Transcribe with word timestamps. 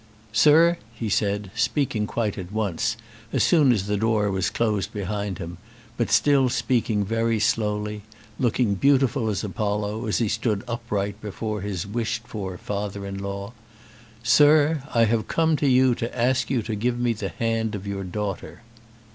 "Sir," 0.33 0.79
he 0.95 1.09
said, 1.09 1.51
speaking 1.55 2.07
quite 2.07 2.35
at 2.35 2.51
once, 2.51 2.97
as 3.31 3.43
soon 3.43 3.71
as 3.71 3.85
the 3.85 3.97
door 3.97 4.31
was 4.31 4.49
closed 4.49 4.91
behind 4.93 5.37
him, 5.37 5.59
but 5.95 6.09
still 6.09 6.49
speaking 6.49 7.05
very 7.05 7.39
slowly, 7.39 8.01
looking 8.39 8.73
beautiful 8.73 9.29
as 9.29 9.43
Apollo 9.43 10.07
as 10.07 10.17
he 10.17 10.27
stood 10.27 10.63
upright 10.67 11.21
before 11.21 11.61
his 11.61 11.85
wished 11.85 12.23
for 12.27 12.57
father 12.57 13.05
in 13.05 13.19
law 13.19 13.53
"Sir, 14.23 14.81
I 14.91 15.05
have 15.05 15.27
come 15.27 15.55
to 15.57 15.67
you 15.67 15.93
to 15.93 16.19
ask 16.19 16.49
you 16.49 16.63
to 16.63 16.73
give 16.73 16.97
me 16.97 17.13
the 17.13 17.29
hand 17.29 17.75
of 17.75 17.85
your 17.85 18.03
daughter." 18.03 18.61